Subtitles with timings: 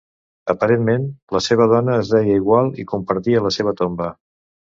[0.51, 1.03] Aparentment
[1.37, 4.11] la seva dona es deia igual i compartia la seva tomba.